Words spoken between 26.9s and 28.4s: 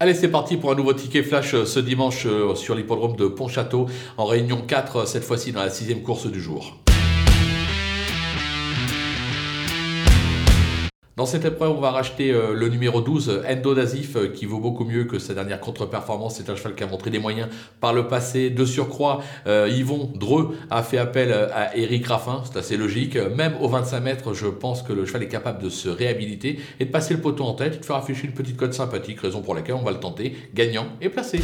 passer le poteau en tête, de faire afficher une